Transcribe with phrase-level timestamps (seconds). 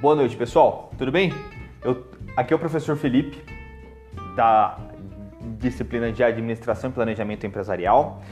[0.00, 0.90] Boa noite, pessoal.
[0.96, 1.30] Tudo bem?
[1.84, 3.44] Eu, aqui é o professor Felipe,
[4.34, 4.78] da
[5.58, 8.22] disciplina de Administração e Planejamento Empresarial.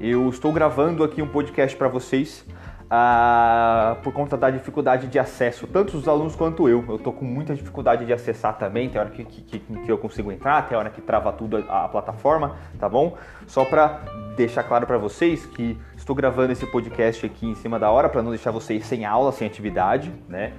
[0.00, 2.46] Eu estou gravando aqui um podcast para vocês
[2.90, 6.82] ah, por conta da dificuldade de acesso, tanto os alunos quanto eu.
[6.88, 10.32] Eu estou com muita dificuldade de acessar também, tem hora que, que, que, eu consigo
[10.32, 13.18] entrar, tem hora que trava tudo a, a plataforma, tá bom?
[13.46, 14.00] Só para
[14.34, 18.22] deixar claro para vocês que estou gravando esse podcast aqui em cima da hora para
[18.22, 20.54] não deixar vocês sem aula, sem atividade, né?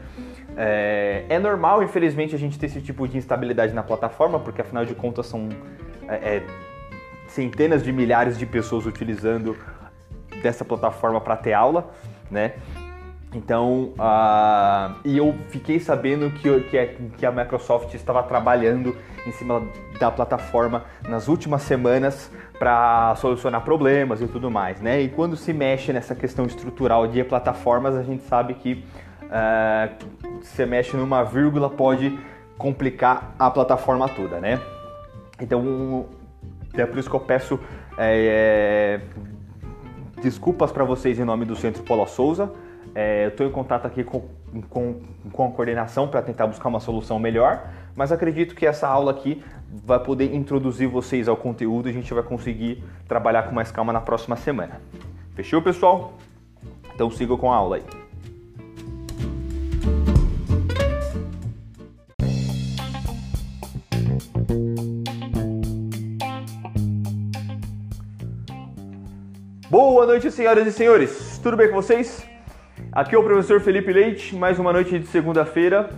[0.61, 4.83] É, é, normal, infelizmente, a gente ter esse tipo de instabilidade na plataforma, porque afinal
[4.83, 5.47] de contas são
[6.05, 6.43] é, é
[7.27, 9.55] centenas de milhares de pessoas utilizando
[10.41, 11.89] dessa plataforma para ter aula
[12.29, 12.53] né?
[13.33, 16.87] Então, uh, e eu fiquei sabendo que, que,
[17.17, 19.61] que, a Microsoft estava trabalhando em cima
[19.99, 25.01] da plataforma nas últimas semanas para solucionar problemas e tudo mais, né?
[25.01, 28.83] E quando se mexe nessa questão estrutural de plataformas, a gente sabe que
[30.41, 32.17] se mexe numa vírgula pode
[32.57, 34.59] complicar a plataforma toda, né?
[35.41, 36.07] Então,
[36.73, 37.59] é por isso que eu peço
[37.97, 38.99] é,
[40.21, 42.51] desculpas para vocês em nome do Centro Polo Souza.
[42.93, 44.27] É, eu estou em contato aqui com,
[44.69, 49.11] com, com a coordenação para tentar buscar uma solução melhor, mas acredito que essa aula
[49.11, 49.43] aqui
[49.85, 53.93] vai poder introduzir vocês ao conteúdo e a gente vai conseguir trabalhar com mais calma
[53.93, 54.81] na próxima semana.
[55.35, 56.13] Fechou, pessoal?
[56.93, 58.08] Então sigam com a aula aí.
[70.19, 71.39] Noite, senhoras e senhores.
[71.41, 72.27] Tudo bem com vocês?
[72.91, 75.89] Aqui é o professor Felipe Leite, mais uma noite de segunda-feira,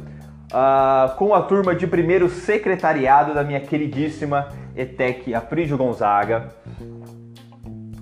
[0.53, 6.49] uh, com a turma de primeiro secretariado da minha queridíssima ETEC Aprígio Gonzaga,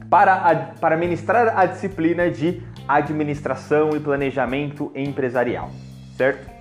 [0.09, 5.71] para, a, para ministrar a disciplina de Administração e Planejamento Empresarial,
[6.17, 6.51] certo?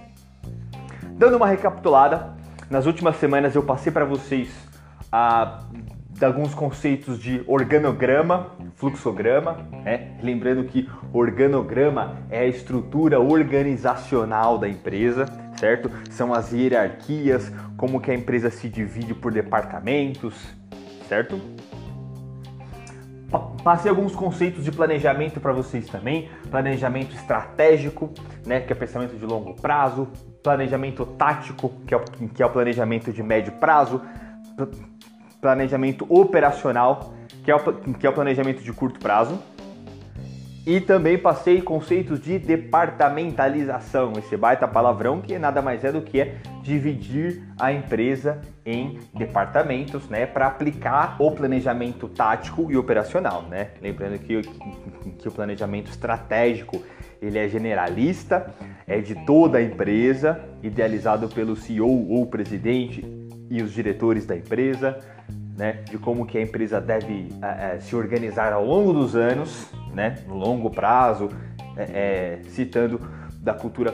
[1.14, 2.36] Dando uma recapitulada,
[2.70, 4.54] nas últimas semanas eu passei para vocês
[5.10, 10.18] a uh, de alguns conceitos de organograma, fluxograma, né?
[10.20, 15.88] lembrando que organograma é a estrutura organizacional da empresa, certo?
[16.10, 20.34] São as hierarquias, como que a empresa se divide por departamentos,
[21.08, 21.40] certo?
[23.62, 28.10] Passei alguns conceitos de planejamento para vocês também, planejamento estratégico,
[28.44, 30.08] né, que é pensamento de longo prazo,
[30.42, 34.00] planejamento tático, que é o, que é o planejamento de médio prazo,
[35.40, 37.60] planejamento operacional, que é, o,
[37.94, 39.38] que é o planejamento de curto prazo.
[40.66, 46.20] E também passei conceitos de departamentalização, esse baita palavrão que nada mais é do que
[46.20, 53.68] é dividir a empresa em departamentos, né, para aplicar o planejamento tático e operacional, né?
[53.80, 54.42] Lembrando que,
[55.18, 56.82] que o planejamento estratégico
[57.22, 58.52] ele é generalista,
[58.86, 63.17] é de toda a empresa, idealizado pelo CEO ou presidente
[63.50, 64.98] e os diretores da empresa
[65.58, 70.22] né, de como que a empresa deve é, se organizar ao longo dos anos, né,
[70.28, 71.28] no longo prazo,
[71.76, 73.00] é, citando
[73.40, 73.92] da cultura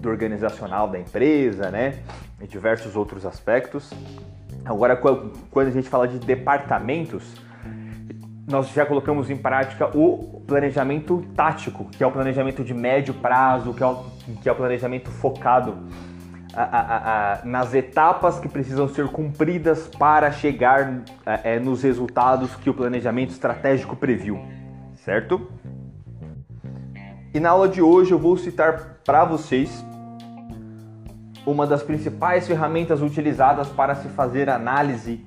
[0.00, 2.00] do organizacional da empresa, né,
[2.40, 3.92] e diversos outros aspectos.
[4.64, 7.36] Agora, quando a gente fala de departamentos,
[8.48, 13.72] nós já colocamos em prática o planejamento tático, que é o planejamento de médio prazo,
[13.72, 14.04] que é o,
[14.42, 15.76] que é o planejamento focado
[16.56, 22.74] a, a, nas etapas que precisam ser cumpridas para chegar é, nos resultados que o
[22.74, 24.40] planejamento estratégico previu,
[24.94, 25.50] certo?
[27.34, 29.84] E na aula de hoje eu vou citar para vocês
[31.44, 35.24] uma das principais ferramentas utilizadas para se fazer análise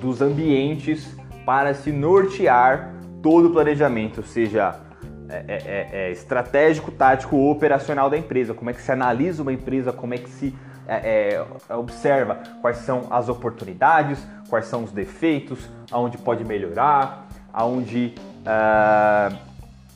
[0.00, 2.92] dos ambientes para se nortear
[3.22, 4.91] todo o planejamento, seja
[5.32, 8.52] é, é, é, é, estratégico, tático ou operacional da empresa.
[8.52, 10.54] Como é que se analisa uma empresa, como é que se
[10.86, 19.34] é, observa quais são as oportunidades, quais são os defeitos, aonde pode melhorar, aonde uh,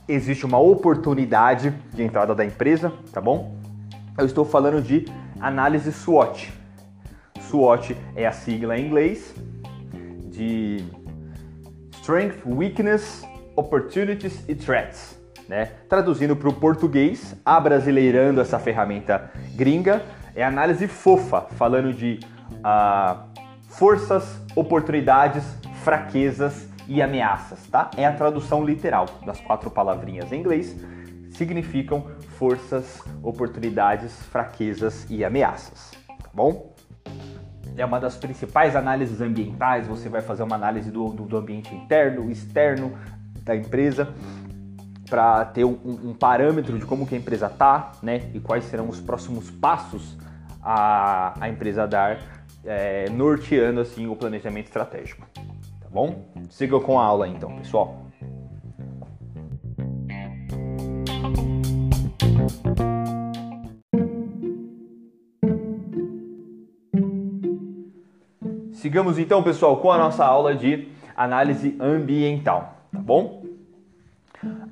[0.08, 3.58] existe uma oportunidade de entrada da empresa, tá bom?
[4.16, 5.04] Eu estou falando de
[5.38, 6.50] análise SWOT.
[7.40, 9.34] SWOT é a sigla em inglês
[10.30, 10.82] de
[12.00, 13.22] Strength, Weakness,
[13.54, 15.70] Opportunities e Threats né?
[15.88, 20.02] Traduzindo para o português, abrasileirando essa ferramenta gringa,
[20.34, 22.20] é análise fofa, falando de
[22.52, 23.18] uh,
[23.68, 25.44] forças, oportunidades,
[25.82, 27.90] fraquezas e ameaças, tá?
[27.96, 30.76] É a tradução literal das quatro palavrinhas em inglês,
[31.30, 32.06] significam
[32.38, 36.74] forças, oportunidades, fraquezas e ameaças, tá bom?
[37.76, 41.74] É uma das principais análises ambientais, você vai fazer uma análise do, do, do ambiente
[41.74, 42.96] interno, externo
[43.42, 44.08] da empresa,
[45.08, 48.30] para ter um, um, parâmetro de como que a empresa tá, né?
[48.34, 50.16] E quais serão os próximos passos
[50.62, 52.18] a, a empresa dar,
[52.64, 55.26] é, norteando assim o planejamento estratégico.
[55.34, 56.26] Tá bom?
[56.50, 58.06] Siga com a aula então, pessoal.
[68.72, 73.45] Sigamos então, pessoal, com a nossa aula de análise ambiental, tá bom?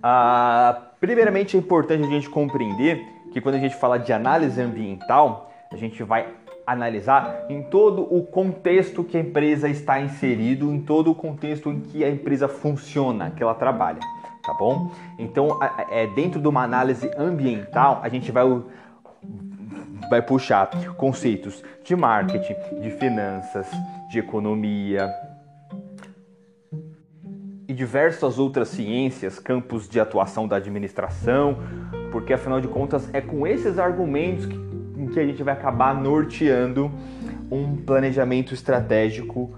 [0.02, 5.52] Ah, primeiramente é importante a gente compreender que quando a gente fala de análise ambiental,
[5.72, 6.28] a gente vai
[6.66, 11.80] analisar em todo o contexto que a empresa está inserido, em todo o contexto em
[11.80, 14.00] que a empresa funciona, que ela trabalha,
[14.42, 14.90] tá bom?
[15.18, 15.58] Então,
[15.90, 18.44] é dentro de uma análise ambiental, a gente vai
[20.10, 23.66] vai puxar conceitos de marketing, de finanças,
[24.10, 25.10] de economia,
[27.66, 31.58] e diversas outras ciências, campos de atuação da administração,
[32.10, 34.58] porque afinal de contas é com esses argumentos que,
[35.12, 36.90] que a gente vai acabar norteando
[37.50, 39.54] um planejamento estratégico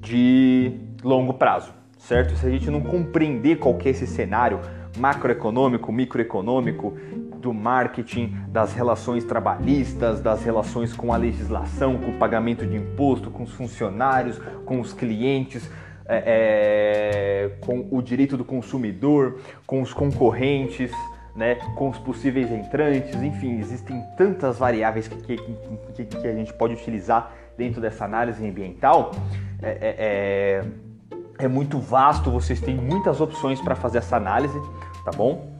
[0.00, 0.72] de
[1.02, 2.36] longo prazo, certo?
[2.36, 4.60] Se a gente não compreender qual que é esse cenário
[4.96, 6.96] macroeconômico, microeconômico,
[7.44, 13.30] do marketing, das relações trabalhistas, das relações com a legislação, com o pagamento de imposto,
[13.30, 15.70] com os funcionários, com os clientes,
[16.06, 20.90] é, é, com o direito do consumidor, com os concorrentes,
[21.34, 26.74] né, com os possíveis entrantes, enfim, existem tantas variáveis que, que, que, a gente pode
[26.74, 29.12] utilizar dentro dessa análise ambiental.
[29.60, 34.56] É, é, é, é muito vasto, vocês têm muitas opções para fazer essa análise,
[35.04, 35.50] tá bom?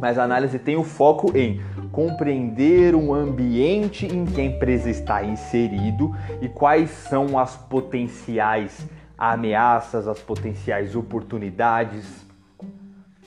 [0.00, 1.60] Mas a análise tem o foco em
[1.92, 8.86] compreender o ambiente em que a empresa está inserido e quais são as potenciais
[9.20, 12.26] ameaças, as potenciais oportunidades,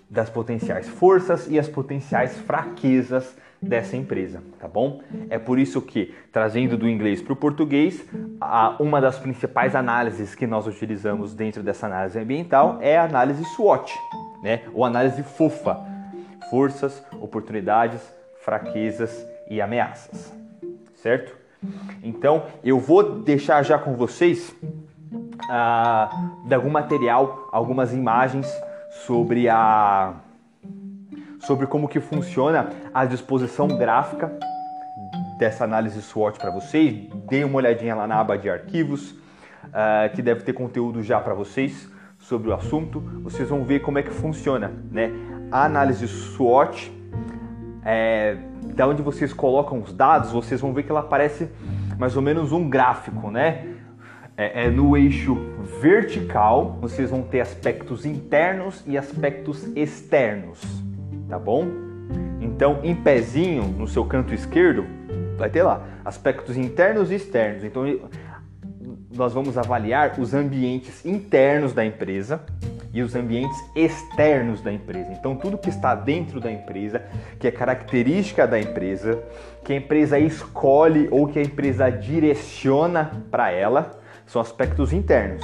[0.09, 5.01] das potenciais forças e as potenciais fraquezas dessa empresa, tá bom?
[5.29, 8.03] É por isso que, trazendo do inglês para o português,
[8.79, 13.93] uma das principais análises que nós utilizamos dentro dessa análise ambiental é a análise SWOT,
[14.43, 14.63] né?
[14.73, 15.79] Ou análise FOFA,
[16.49, 18.01] forças, oportunidades,
[18.41, 20.33] fraquezas e ameaças,
[20.95, 21.33] certo?
[22.03, 24.53] Então, eu vou deixar já com vocês
[26.45, 28.47] de algum material, algumas imagens
[29.05, 30.13] sobre a
[31.39, 34.31] sobre como que funciona a disposição gráfica
[35.37, 37.09] dessa análise SWOT para vocês.
[37.29, 41.33] Dê uma olhadinha lá na aba de arquivos, uh, que deve ter conteúdo já para
[41.33, 43.01] vocês sobre o assunto.
[43.21, 45.11] Vocês vão ver como é que funciona, né?
[45.51, 46.91] A análise SWOT,
[47.83, 48.37] é,
[48.73, 51.49] da onde vocês colocam os dados, vocês vão ver que ela parece
[51.99, 53.67] mais ou menos um gráfico, né?
[54.43, 55.35] É, é, no eixo
[55.79, 60.59] vertical, vocês vão ter aspectos internos e aspectos externos,
[61.29, 61.65] tá bom?
[62.41, 64.85] Então, em pezinho, no seu canto esquerdo,
[65.37, 67.63] vai ter lá aspectos internos e externos.
[67.63, 67.85] Então,
[69.15, 72.41] nós vamos avaliar os ambientes internos da empresa
[72.93, 75.09] e os ambientes externos da empresa.
[75.13, 77.01] Então, tudo que está dentro da empresa,
[77.39, 79.23] que é característica da empresa,
[79.63, 85.43] que a empresa escolhe ou que a empresa direciona para ela, são aspectos internos,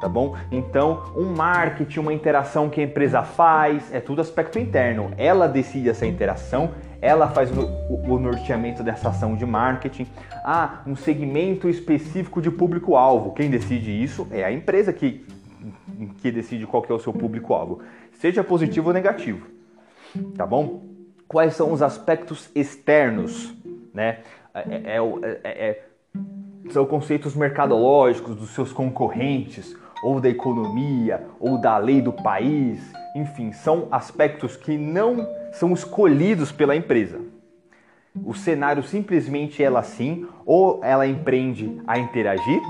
[0.00, 0.36] tá bom?
[0.50, 5.12] Então, um marketing, uma interação que a empresa faz, é tudo aspecto interno.
[5.16, 10.06] Ela decide essa interação, ela faz o, o, o norteamento dessa ação de marketing.
[10.44, 13.32] Ah, um segmento específico de público-alvo.
[13.32, 15.26] Quem decide isso é a empresa que,
[16.20, 17.80] que decide qual que é o seu público-alvo,
[18.12, 19.46] seja positivo ou negativo,
[20.36, 20.82] tá bom?
[21.26, 23.54] Quais são os aspectos externos,
[23.92, 24.18] né?
[24.54, 25.82] É, é, é, é
[26.70, 33.52] são conceitos mercadológicos dos seus concorrentes, ou da economia, ou da lei do país, enfim,
[33.52, 37.20] são aspectos que não são escolhidos pela empresa.
[38.24, 42.60] O cenário simplesmente ela assim, ou ela empreende a interagir,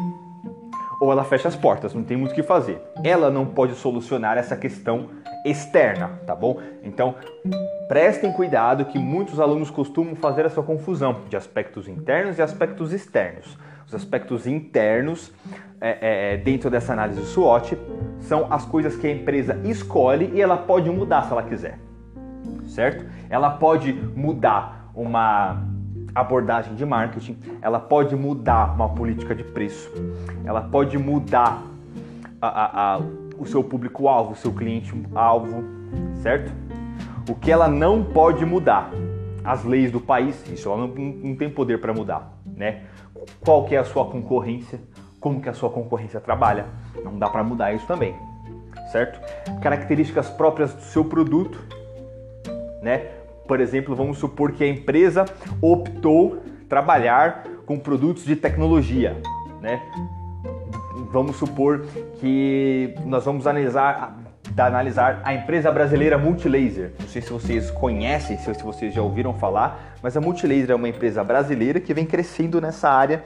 [1.01, 2.81] ou ela fecha as portas, não tem muito o que fazer.
[3.03, 5.11] Ela não pode solucionar essa questão
[5.45, 6.61] externa, tá bom?
[6.83, 7.17] Então,
[7.89, 13.59] prestem cuidado que muitos alunos costumam fazer essa confusão de aspectos internos e aspectos externos.
[13.87, 15.33] Os aspectos internos
[15.81, 17.76] é, é, é, dentro dessa análise SWOT
[18.21, 21.79] são as coisas que a empresa escolhe e ela pode mudar se ela quiser,
[22.67, 23.05] certo?
[23.29, 25.62] Ela pode mudar uma
[26.14, 29.91] abordagem de marketing, ela pode mudar uma política de preço,
[30.45, 31.62] ela pode mudar
[32.41, 33.00] a, a, a,
[33.38, 35.64] o seu público-alvo, o seu cliente-alvo,
[36.23, 36.53] certo?
[37.29, 38.91] O que ela não pode mudar,
[39.45, 42.82] as leis do país, isso ela não, não tem poder para mudar, né?
[43.40, 44.80] qual que é a sua concorrência,
[45.20, 46.66] como que a sua concorrência trabalha.
[47.02, 48.14] Não dá para mudar isso também.
[48.90, 49.20] certo?
[49.61, 51.58] Características próprias do seu produto,
[52.82, 53.08] né?
[53.46, 55.25] Por exemplo, vamos supor que a empresa
[55.61, 59.20] optou trabalhar com produtos de tecnologia,
[59.61, 59.80] né?
[61.11, 61.87] Vamos supor
[62.20, 64.18] que nós vamos analisar,
[64.56, 66.92] analisar a empresa brasileira Multilaser.
[67.00, 70.88] Não sei se vocês conhecem, se vocês já ouviram falar, mas a Multilaser é uma
[70.88, 73.25] empresa brasileira que vem crescendo nessa área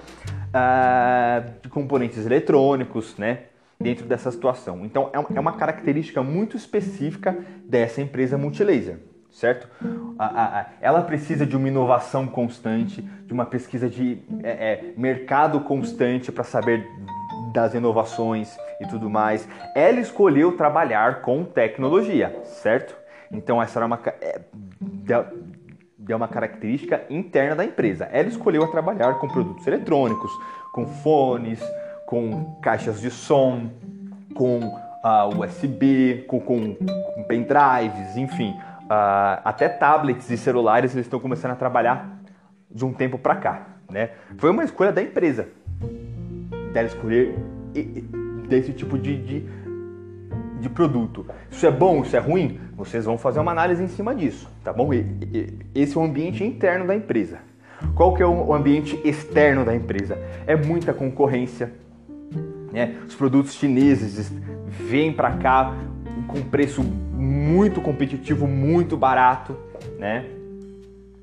[0.49, 3.41] uh, de componentes eletrônicos, né?
[3.81, 4.85] Dentro dessa situação.
[4.85, 8.99] Então é, é uma característica muito específica dessa empresa Multilaser
[9.31, 9.69] certo?
[10.81, 16.43] Ela precisa de uma inovação constante, de uma pesquisa de é, é, mercado constante para
[16.43, 16.85] saber
[17.53, 19.49] das inovações e tudo mais.
[19.75, 22.97] Ela escolheu trabalhar com tecnologia, certo?
[23.31, 24.41] Então essa era uma é,
[26.09, 28.09] é uma característica interna da empresa.
[28.13, 30.31] Ela escolheu trabalhar com produtos eletrônicos,
[30.73, 31.61] com fones,
[32.07, 33.71] com caixas de som,
[34.35, 38.51] com uh, ah, USB, com, com, com pendrives, enfim,
[38.85, 42.19] uh, até tablets e celulares eles estão começando a trabalhar
[42.71, 44.11] de um tempo para cá, né?
[44.39, 45.49] Foi uma escolha da empresa
[46.73, 47.35] dela escolher
[48.49, 49.45] desse tipo de, de,
[50.61, 51.27] de, produto.
[51.51, 52.61] Isso é bom, isso é ruim?
[52.77, 54.91] Vocês vão fazer uma análise em cima disso, tá bom?
[55.75, 57.39] Esse é o ambiente interno da empresa.
[57.95, 60.19] Qual que é o ambiente externo da empresa?
[60.47, 61.73] É muita concorrência.
[62.73, 62.97] Né?
[63.07, 64.33] Os produtos chineses
[64.67, 65.75] vêm para cá
[66.27, 69.57] com preço muito competitivo, muito barato,
[69.99, 70.27] né?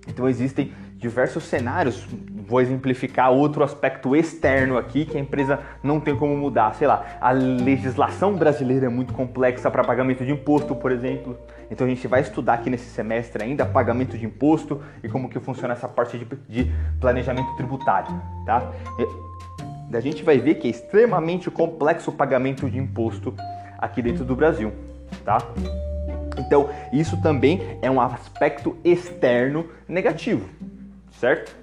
[0.07, 2.07] Então existem diversos cenários.
[2.47, 6.73] Vou exemplificar outro aspecto externo aqui que a empresa não tem como mudar.
[6.75, 11.37] Sei lá, a legislação brasileira é muito complexa para pagamento de imposto, por exemplo.
[11.71, 15.39] Então a gente vai estudar aqui nesse semestre ainda pagamento de imposto e como que
[15.39, 18.71] funciona essa parte de, de planejamento tributário, tá?
[18.99, 23.33] E a gente vai ver que é extremamente complexo o pagamento de imposto
[23.77, 24.71] aqui dentro do Brasil,
[25.23, 25.37] tá?
[26.37, 30.47] Então, isso também é um aspecto externo negativo,
[31.19, 31.55] certo?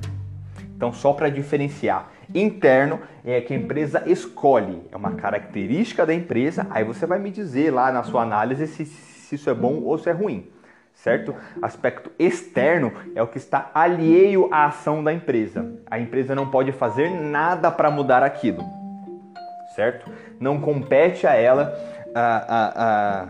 [0.83, 6.67] Então, só para diferenciar, interno é que a empresa escolhe, é uma característica da empresa,
[6.71, 9.97] aí você vai me dizer lá na sua análise se, se isso é bom ou
[9.97, 10.51] se é ruim,
[10.93, 11.37] certo?
[11.63, 15.73] Aspecto externo é o que está alheio à ação da empresa.
[15.89, 18.65] A empresa não pode fazer nada para mudar aquilo,
[19.77, 20.11] certo?
[20.41, 21.73] Não compete a ela
[22.13, 23.29] a, a, a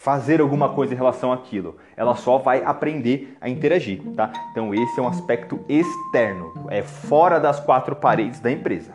[0.00, 1.76] fazer alguma coisa em relação àquilo.
[1.94, 4.32] Ela só vai aprender a interagir, tá?
[4.50, 8.94] Então esse é um aspecto externo, é fora das quatro paredes da empresa,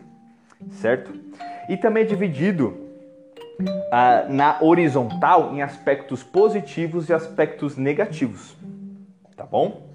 [0.72, 1.14] certo?
[1.70, 2.76] E também é dividido
[3.62, 8.58] uh, na horizontal em aspectos positivos e aspectos negativos,
[9.38, 9.88] tá bom?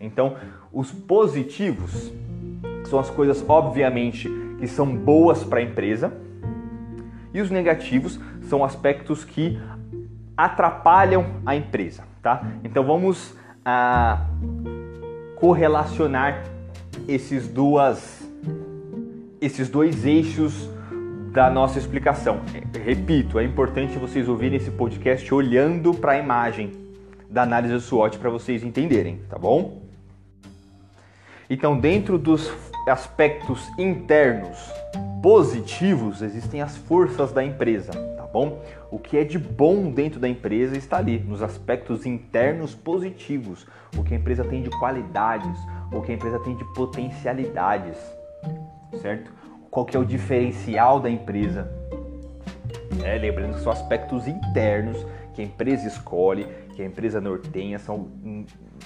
[0.00, 0.36] Então
[0.72, 2.12] os positivos
[2.84, 4.30] são as coisas obviamente
[4.60, 6.12] que são boas para a empresa
[7.34, 9.58] e os negativos são aspectos que
[10.38, 12.44] atrapalham a empresa, tá?
[12.62, 14.24] Então vamos ah,
[15.34, 16.44] correlacionar
[17.08, 18.16] esses duas
[19.40, 20.68] esses dois eixos
[21.32, 22.40] da nossa explicação.
[22.84, 26.72] Repito, é importante vocês ouvirem esse podcast olhando para a imagem
[27.28, 29.82] da análise do SWOT para vocês entenderem, tá bom?
[31.48, 32.52] Então, dentro dos
[32.88, 34.58] aspectos internos
[35.22, 38.62] positivos, existem as forças da empresa bom?
[38.90, 44.04] O que é de bom dentro da empresa está ali, nos aspectos internos positivos, o
[44.04, 45.58] que a empresa tem de qualidades,
[45.92, 47.96] o que a empresa tem de potencialidades,
[49.00, 49.32] certo?
[49.70, 51.70] Qual que é o diferencial da empresa?
[53.04, 58.08] É, lembrando que são aspectos internos que a empresa escolhe, que a empresa norteia, são,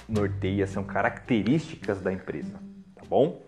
[0.07, 2.53] norteia, são características da empresa,
[2.95, 3.41] tá bom?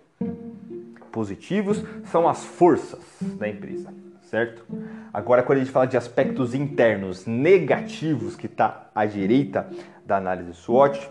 [1.15, 1.81] Positivos
[2.12, 3.00] são as forças
[3.39, 3.93] da empresa
[4.25, 4.65] certo?
[5.13, 9.69] Agora, quando a gente fala de aspectos internos negativos, que está à direita
[10.05, 11.10] da análise SWOT,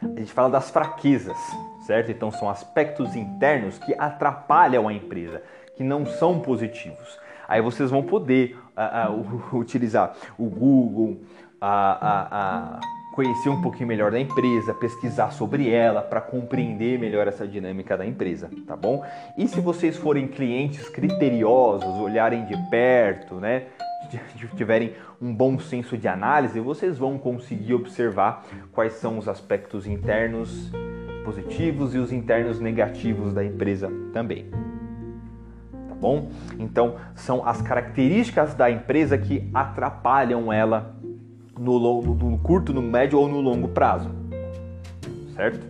[0.00, 1.36] a gente fala das fraquezas,
[1.86, 2.10] certo?
[2.10, 5.42] Então, são aspectos internos que atrapalham a empresa,
[5.76, 7.18] que não são positivos.
[7.46, 11.20] Aí vocês vão poder uh, uh, utilizar o Google,
[11.60, 17.48] a, uh, conhecer um pouquinho melhor da empresa, pesquisar sobre ela para compreender melhor essa
[17.48, 19.02] dinâmica da empresa, tá bom?
[19.38, 23.68] E se vocês forem clientes criteriosos, olharem de perto, né,
[24.54, 30.70] tiverem um bom senso de análise, vocês vão conseguir observar quais são os aspectos internos
[31.24, 34.44] positivos e os internos negativos da empresa também.
[35.88, 36.28] Tá bom?
[36.58, 40.95] Então, são as características da empresa que atrapalham ela
[41.58, 44.10] no, no curto, no médio ou no longo prazo.
[45.34, 45.66] Certo?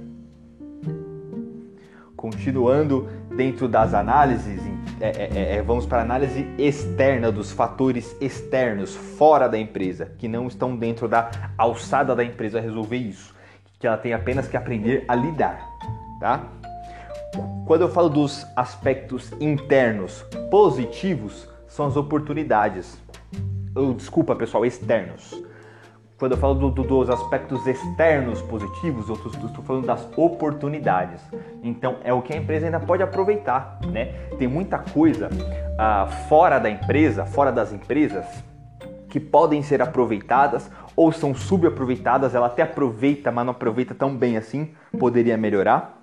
[2.16, 4.66] Continuando dentro das análises
[4.98, 10.10] é, é, é, é, vamos para a análise externa dos fatores externos fora da empresa,
[10.16, 13.34] que não estão dentro da alçada da empresa resolver isso,
[13.78, 15.60] que ela tem apenas que aprender a lidar,
[16.18, 16.44] tá?
[17.66, 22.98] Quando eu falo dos aspectos internos positivos, são as oportunidades.
[23.74, 25.34] Oh, desculpa, pessoal, externos.
[26.18, 31.20] Quando eu falo do, do, dos aspectos externos positivos, eu estou falando das oportunidades.
[31.62, 34.14] Então é o que a empresa ainda pode aproveitar, né?
[34.38, 35.28] Tem muita coisa
[35.78, 38.24] ah, fora da empresa, fora das empresas,
[39.10, 42.34] que podem ser aproveitadas ou são subaproveitadas.
[42.34, 44.70] Ela até aproveita, mas não aproveita tão bem assim.
[44.98, 46.02] Poderia melhorar.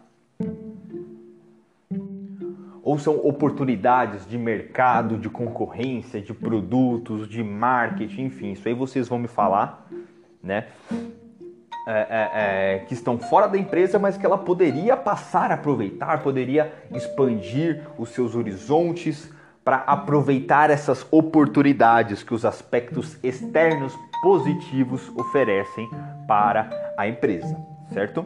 [2.83, 9.07] Ou são oportunidades de mercado, de concorrência, de produtos, de marketing, enfim, isso aí vocês
[9.07, 9.87] vão me falar
[10.43, 10.65] né?
[11.85, 12.29] É, é,
[12.75, 17.81] é, que estão fora da empresa, mas que ela poderia passar a aproveitar, poderia expandir
[17.97, 19.29] os seus horizontes
[19.65, 25.89] para aproveitar essas oportunidades que os aspectos externos positivos oferecem
[26.27, 27.55] para a empresa,
[27.93, 28.25] certo?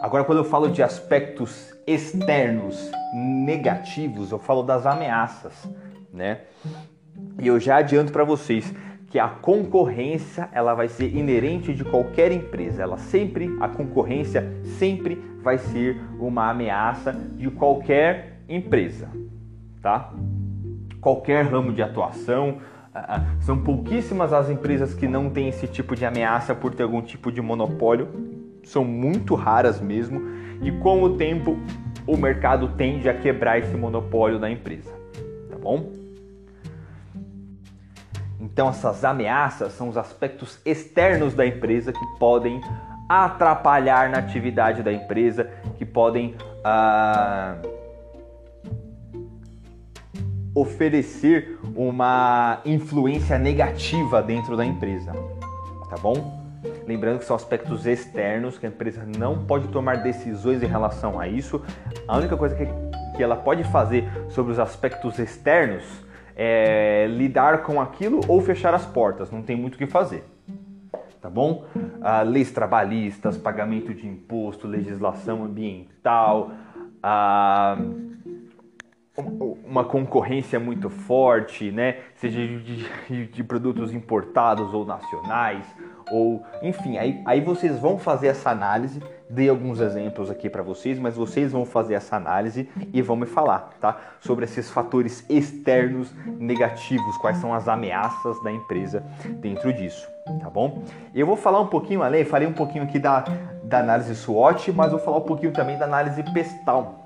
[0.00, 5.52] Agora, quando eu falo de aspectos externos negativos, eu falo das ameaças,
[6.12, 6.40] né?
[7.38, 8.72] E eu já adianto para vocês
[9.08, 12.82] que a concorrência ela vai ser inerente de qualquer empresa.
[12.82, 19.08] Ela sempre, a concorrência sempre vai ser uma ameaça de qualquer empresa,
[19.80, 20.12] tá?
[21.00, 22.58] Qualquer ramo de atuação.
[22.92, 26.82] Ah, ah, são pouquíssimas as empresas que não têm esse tipo de ameaça por ter
[26.82, 28.08] algum tipo de monopólio.
[28.64, 30.20] São muito raras mesmo.
[30.62, 31.56] E com o tempo,
[32.06, 34.90] o mercado tende a quebrar esse monopólio da empresa,
[35.50, 36.05] tá bom?
[38.40, 42.60] Então, essas ameaças são os aspectos externos da empresa que podem
[43.08, 47.56] atrapalhar na atividade da empresa, que podem ah,
[50.54, 55.12] oferecer uma influência negativa dentro da empresa,
[55.88, 56.44] tá bom?
[56.86, 61.28] Lembrando que são aspectos externos, que a empresa não pode tomar decisões em relação a
[61.28, 61.62] isso.
[62.08, 62.66] A única coisa que,
[63.16, 65.84] que ela pode fazer sobre os aspectos externos
[66.36, 70.24] é, lidar com aquilo ou fechar as portas, não tem muito o que fazer.
[71.20, 71.64] Tá bom?
[72.02, 76.52] Ah, leis trabalhistas, pagamento de imposto, legislação ambiental,
[77.02, 77.76] ah,
[79.64, 81.96] uma concorrência muito forte, né?
[82.16, 85.66] seja de, de, produtos importados ou nacionais,
[86.10, 89.02] ou enfim, aí, aí vocês vão fazer essa análise.
[89.28, 93.26] Dei alguns exemplos aqui para vocês, mas vocês vão fazer essa análise e vão me
[93.26, 93.96] falar, tá?
[94.20, 99.02] Sobre esses fatores externos negativos, quais são as ameaças da empresa
[99.40, 100.08] dentro disso,
[100.40, 100.84] tá bom?
[101.12, 103.24] Eu vou falar um pouquinho além, falei um pouquinho aqui da,
[103.64, 107.04] da análise SWOT, mas vou falar um pouquinho também da análise PESTAL,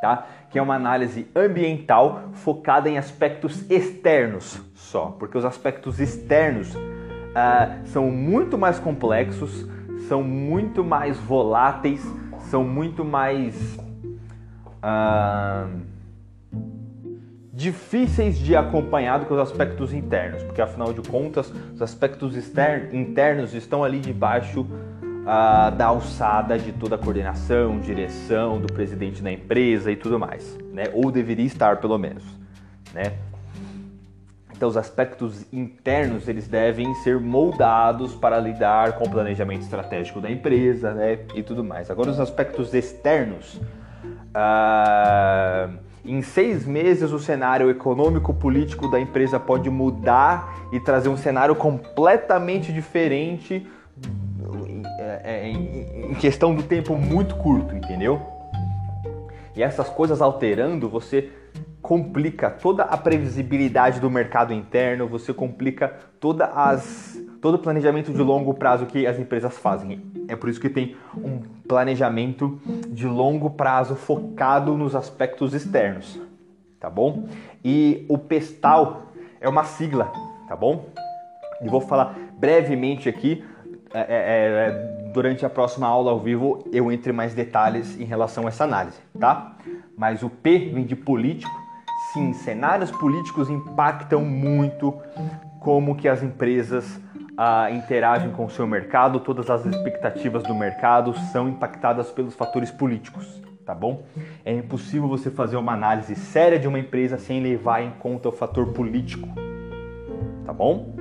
[0.00, 0.26] tá?
[0.50, 6.76] Que é uma análise ambiental focada em aspectos externos só, porque os aspectos externos
[7.34, 9.66] uh, são muito mais complexos,
[10.08, 12.04] são muito mais voláteis,
[12.50, 13.78] são muito mais
[14.82, 15.80] uh,
[17.52, 22.36] difíceis de acompanhar do que os aspectos internos, porque afinal de contas os aspectos
[22.92, 29.32] internos estão ali debaixo uh, da alçada de toda a coordenação, direção do presidente da
[29.32, 30.84] empresa e tudo mais, né?
[30.92, 32.24] Ou deveria estar pelo menos,
[32.92, 33.12] né?
[34.56, 40.30] Então, os aspectos internos eles devem ser moldados para lidar com o planejamento estratégico da
[40.30, 41.90] empresa, né, e tudo mais.
[41.90, 43.60] Agora, os aspectos externos,
[44.32, 45.68] ah,
[46.04, 52.72] em seis meses o cenário econômico-político da empresa pode mudar e trazer um cenário completamente
[52.72, 53.66] diferente
[54.98, 58.20] é, é, em questão do tempo muito curto, entendeu?
[59.56, 61.30] E essas coisas alterando, você
[61.84, 68.22] complica toda a previsibilidade do mercado interno, você complica toda as, todo o planejamento de
[68.22, 70.00] longo prazo que as empresas fazem.
[70.26, 76.18] É por isso que tem um planejamento de longo prazo focado nos aspectos externos,
[76.80, 77.28] tá bom?
[77.62, 80.10] E o PESTAL é uma sigla,
[80.48, 80.86] tá bom?
[81.60, 83.44] E vou falar brevemente aqui,
[83.92, 88.46] é, é, é, durante a próxima aula ao vivo eu entre mais detalhes em relação
[88.46, 89.58] a essa análise, tá?
[89.94, 91.63] Mas o P vem de político,
[92.14, 94.94] sim, cenários políticos impactam muito
[95.58, 97.00] como que as empresas
[97.36, 102.70] ah, interagem com o seu mercado, todas as expectativas do mercado são impactadas pelos fatores
[102.70, 104.04] políticos, tá bom?
[104.44, 108.32] É impossível você fazer uma análise séria de uma empresa sem levar em conta o
[108.32, 109.28] fator político,
[110.46, 110.94] tá bom?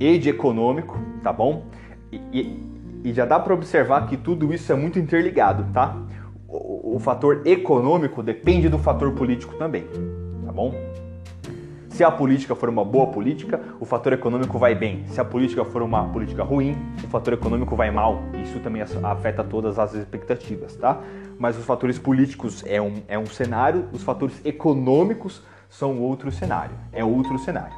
[0.00, 1.66] E de econômico, tá bom?
[2.10, 5.94] E, e, e já dá para observar que tudo isso é muito interligado, tá?
[6.52, 9.86] O, o fator econômico depende do fator político também,
[10.44, 10.74] tá bom?
[11.88, 15.04] Se a política for uma boa política, o fator econômico vai bem.
[15.08, 18.22] Se a política for uma política ruim, o fator econômico vai mal.
[18.42, 21.00] Isso também afeta todas as expectativas, tá?
[21.38, 26.74] Mas os fatores políticos é um, é um cenário, os fatores econômicos são outro cenário.
[26.92, 27.76] É outro cenário,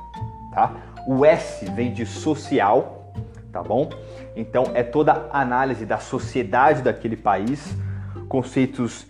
[0.52, 0.74] tá?
[1.08, 3.12] O S vem de social,
[3.52, 3.88] tá bom?
[4.36, 7.76] Então é toda a análise da sociedade daquele país,
[8.34, 9.06] conceitos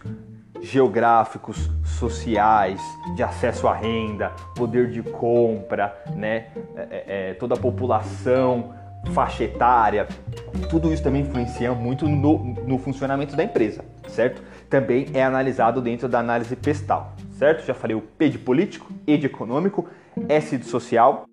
[0.60, 2.78] geográficos, sociais,
[3.16, 6.48] de acesso à renda, poder de compra, né?
[6.76, 8.74] É, é, é, toda a população,
[9.14, 10.06] faixa etária,
[10.68, 14.42] tudo isso também influencia muito no, no funcionamento da empresa, certo?
[14.68, 17.64] Também é analisado dentro da análise pestal, certo?
[17.64, 19.88] Já falei o P de político, E de econômico,
[20.28, 21.24] S de social,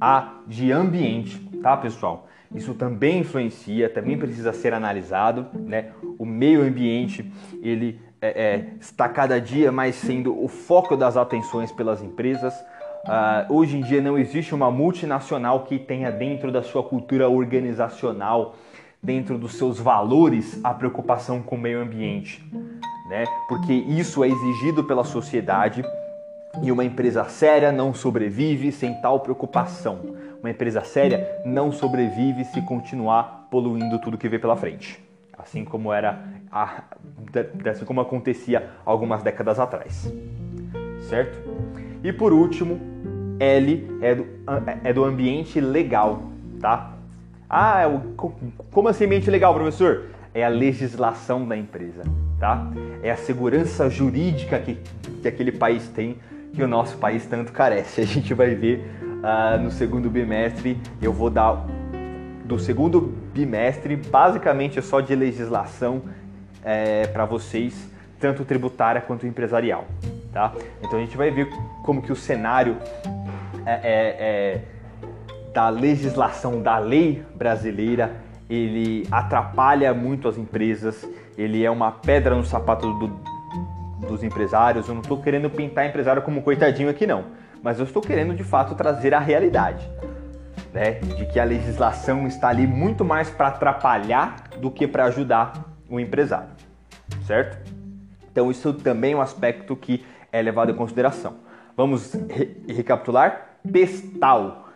[0.00, 2.28] A de ambiente, tá pessoal?
[2.54, 5.92] Isso também influencia, também precisa ser analisado, né?
[6.18, 7.30] O meio ambiente,
[7.62, 12.54] ele é, é, está cada dia mais sendo o foco das atenções pelas empresas.
[13.04, 18.56] Uh, hoje em dia não existe uma multinacional que tenha dentro da sua cultura organizacional,
[19.02, 22.44] dentro dos seus valores, a preocupação com o meio ambiente,
[23.08, 23.24] né?
[23.48, 25.82] Porque isso é exigido pela sociedade
[26.62, 30.19] e uma empresa séria não sobrevive sem tal preocupação.
[30.40, 35.10] Uma empresa séria não sobrevive se continuar poluindo tudo que vê pela frente
[35.42, 36.82] assim como era a,
[37.70, 40.12] assim como acontecia algumas décadas atrás,
[41.08, 41.38] certo?
[42.02, 42.80] E por último,
[43.38, 44.26] L é do,
[44.84, 46.22] é do ambiente legal,
[46.60, 46.94] tá?
[47.48, 48.00] Ah, é
[48.70, 50.06] como assim ambiente legal, professor?
[50.32, 52.02] É a legislação da empresa,
[52.38, 52.70] tá?
[53.02, 54.78] É a segurança jurídica que,
[55.20, 56.18] que aquele país tem,
[56.52, 58.00] que o nosso país tanto carece.
[58.00, 58.84] A gente vai ver
[59.20, 61.64] uh, no segundo bimestre, eu vou dar
[62.44, 63.00] do segundo
[63.32, 66.02] bimestre, basicamente é só de legislação
[66.64, 69.86] é, para vocês, tanto tributária quanto empresarial.
[70.32, 70.52] Tá?
[70.82, 71.48] Então a gente vai ver
[71.84, 72.76] como que o cenário
[73.64, 74.60] é, é, é
[75.52, 82.44] da legislação da lei brasileira ele atrapalha muito as empresas, ele é uma pedra no
[82.44, 83.20] sapato do,
[84.08, 84.88] dos empresários.
[84.88, 87.26] Eu não estou querendo pintar empresário como coitadinho aqui não,
[87.62, 89.88] mas eu estou querendo de fato trazer a realidade
[90.72, 95.52] né, de que a legislação está ali muito mais para atrapalhar do que para ajudar
[95.88, 96.50] o empresário,
[97.26, 97.58] certo?
[98.30, 101.34] Então isso também é um aspecto que é levado em consideração.
[101.76, 103.58] Vamos re recapitular?
[103.70, 104.68] Pestal.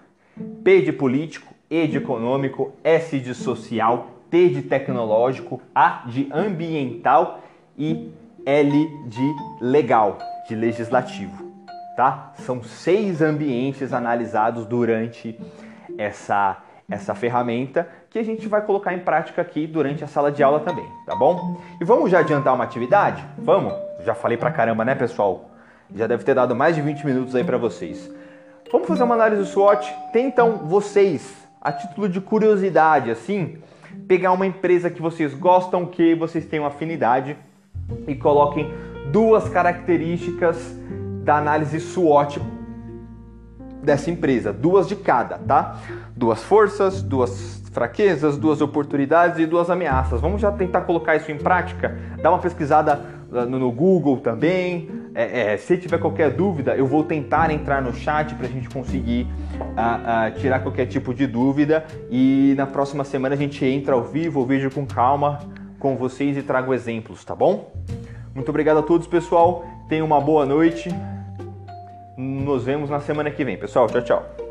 [0.65, 7.41] P de político, E de econômico, S de social, T de tecnológico, A de ambiental
[7.79, 8.13] e
[8.45, 10.19] L de legal,
[10.49, 11.44] de legislativo.
[11.97, 12.33] Tá?
[12.39, 15.39] São seis ambientes analisados durante
[15.97, 16.59] essa,
[16.91, 20.61] essa ferramenta que a gente vai colocar em prática aqui durante a sala de aula
[20.61, 21.61] também, tá bom?
[21.81, 23.25] E vamos já adiantar uma atividade?
[23.39, 23.73] Vamos?
[24.05, 25.51] Já falei pra caramba, né, pessoal?
[25.95, 28.11] Já deve ter dado mais de 20 minutos aí para vocês.
[28.73, 29.95] Vamos fazer uma análise SWOT?
[30.13, 33.59] Tentam vocês, a título de curiosidade, assim,
[34.09, 37.37] pegar uma empresa que vocês gostam, que vocês tenham afinidade
[38.09, 38.73] e coloquem
[39.13, 40.77] duas características
[41.25, 42.41] da análise SWOT
[43.83, 45.79] dessa empresa, duas de cada, tá?
[46.17, 50.21] Duas forças, duas fraquezas, duas oportunidades e duas ameaças.
[50.21, 51.99] Vamos já tentar colocar isso em prática?
[52.23, 54.89] Dá uma pesquisada ah, no Google também.
[55.15, 58.69] É, é, se tiver qualquer dúvida, eu vou tentar entrar no chat para a gente
[58.69, 59.27] conseguir
[59.61, 61.85] uh, uh, tirar qualquer tipo de dúvida.
[62.11, 65.41] E na próxima semana a gente entra ao vivo, o vídeo com calma
[65.85, 67.71] com vocês e trago exemplos, tá bom?
[68.35, 69.67] Muito obrigado a todos, pessoal.
[69.87, 70.89] Tenham uma boa noite.
[72.17, 73.89] Nos vemos na semana que vem, pessoal.
[73.89, 74.44] Tchau, tchau.